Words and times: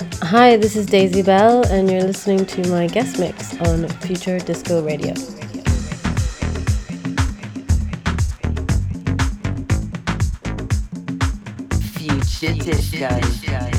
Hi, 0.00 0.56
this 0.56 0.76
is 0.76 0.86
Daisy 0.86 1.22
Bell, 1.22 1.66
and 1.66 1.90
you're 1.90 2.02
listening 2.02 2.46
to 2.46 2.68
my 2.68 2.86
guest 2.86 3.18
mix 3.18 3.60
on 3.62 3.88
Future 3.88 4.38
Disco 4.38 4.84
Radio. 4.84 5.12
Future 11.96 12.54
Disco. 12.54 13.77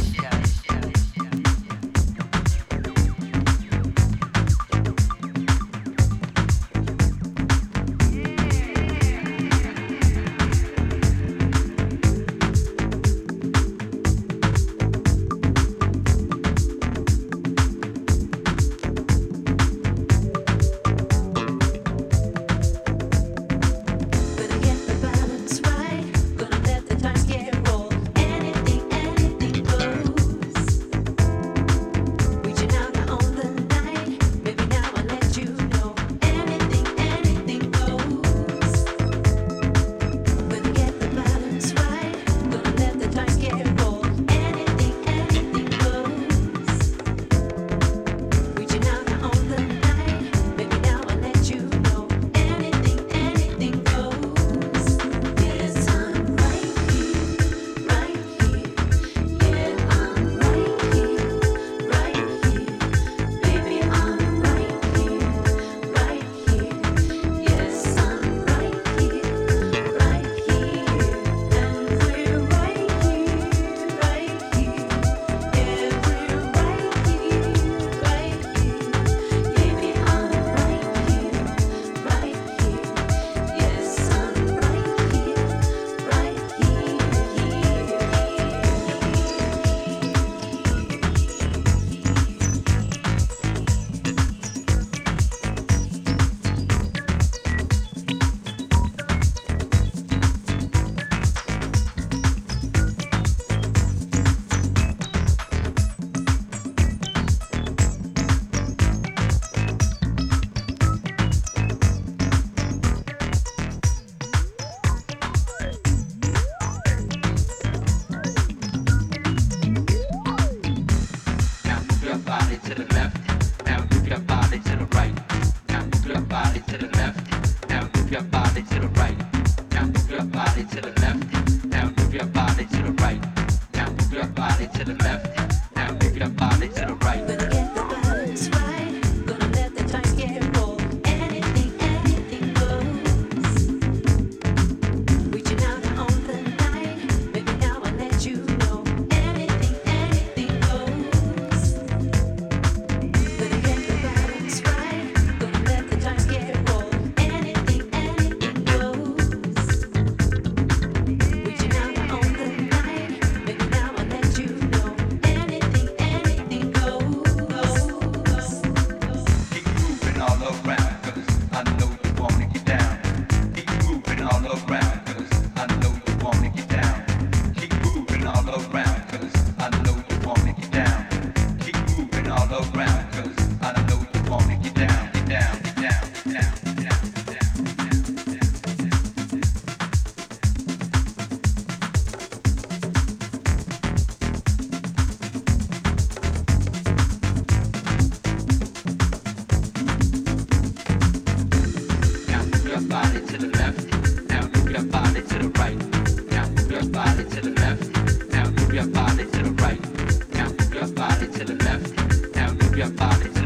body 211.00 211.28
to 211.28 211.46
the 211.46 211.56
left. 211.64 212.36
Now 212.36 212.52
move 212.52 212.78
your 212.78 212.90
body 212.90 213.39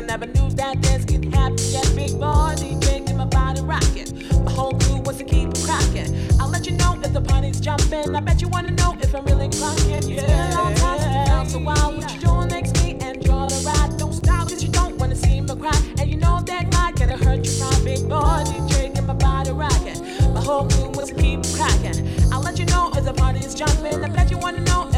I 0.00 0.02
never 0.02 0.24
knew 0.24 0.48
that 0.52 0.80
this 0.80 1.04
could 1.04 1.26
happen. 1.26 1.58
Yet 1.58 1.92
big 1.94 2.18
boy 2.18 2.56
DJ 2.56 3.06
get 3.06 3.16
my 3.16 3.26
body 3.26 3.60
rocking. 3.60 4.08
My 4.42 4.50
whole 4.50 4.72
crew 4.78 4.96
wants 5.02 5.18
to 5.18 5.24
keep 5.24 5.52
cracking. 5.60 6.16
I'll 6.40 6.48
let 6.48 6.64
you 6.64 6.72
know 6.72 6.98
if 7.04 7.12
the 7.12 7.20
party's 7.20 7.60
jumping. 7.60 8.16
I 8.16 8.20
bet 8.20 8.40
you 8.40 8.48
wanna 8.48 8.70
know 8.70 8.96
if 9.02 9.14
I'm 9.14 9.26
really 9.26 9.50
cracking. 9.50 10.08
Yeah. 10.08 10.22
It's 10.22 10.32
been 10.32 10.40
a 10.40 10.54
long 10.56 10.74
time 10.76 11.00
since 11.00 11.14
we 11.14 11.26
found 11.26 11.50
so 11.50 11.58
wild. 11.58 11.98
What 11.98 12.14
you 12.14 12.20
doing 12.20 12.48
next 12.48 12.82
me 12.82 12.96
and 13.02 13.22
draw 13.22 13.44
the 13.44 13.60
ride? 13.60 13.98
Don't 13.98 14.14
stop 14.14 14.48
'cause 14.48 14.62
you 14.62 14.70
don't 14.70 14.96
wanna 14.96 15.16
see 15.16 15.38
me 15.38 15.54
cry. 15.54 15.78
And 15.98 16.08
you 16.10 16.16
know 16.16 16.40
that 16.46 16.74
I 16.74 16.92
can 16.92 17.10
hurt 17.10 17.44
you 17.44 17.52
from 17.52 17.84
big 17.84 18.08
boy 18.08 18.42
DJ 18.48 18.88
get 18.94 19.04
my 19.04 19.12
body 19.12 19.50
rocking. 19.50 20.00
My 20.32 20.40
whole 20.40 20.64
crew 20.64 20.88
wants 20.96 21.10
to 21.10 21.14
keep 21.14 21.44
cracking. 21.52 22.08
I'll 22.32 22.40
let 22.40 22.58
you 22.58 22.64
know 22.72 22.90
if 22.96 23.04
the 23.04 23.12
party's 23.12 23.54
jumping. 23.54 24.02
I 24.02 24.08
bet 24.08 24.30
you 24.30 24.38
wanna 24.38 24.60
know 24.60 24.88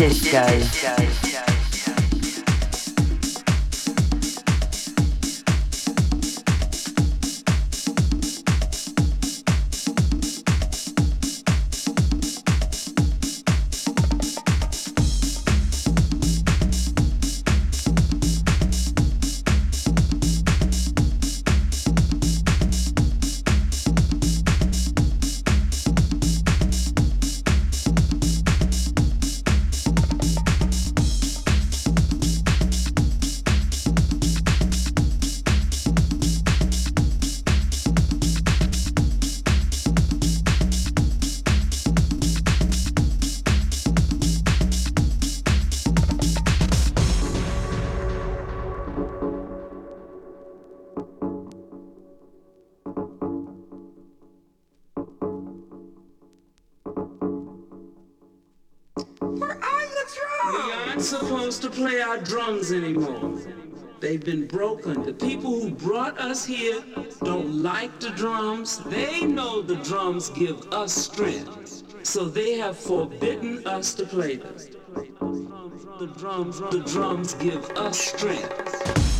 Disco. 0.00 1.19
They've 64.20 64.36
been 64.36 64.46
broken. 64.48 65.02
The 65.02 65.14
people 65.14 65.60
who 65.60 65.70
brought 65.70 66.20
us 66.20 66.44
here 66.44 66.82
don't 67.24 67.62
like 67.62 68.00
the 68.00 68.10
drums. 68.10 68.76
They 68.84 69.22
know 69.22 69.62
the 69.62 69.76
drums 69.76 70.28
give 70.28 70.70
us 70.74 70.92
strength. 70.92 71.84
So 72.02 72.26
they 72.26 72.58
have 72.58 72.76
forbidden 72.76 73.66
us 73.66 73.94
to 73.94 74.04
play 74.04 74.36
them. 74.36 74.56
The 75.98 76.12
drums, 76.18 76.60
the 76.60 76.82
drums 76.86 77.32
give 77.32 77.64
us 77.70 77.98
strength. 77.98 79.19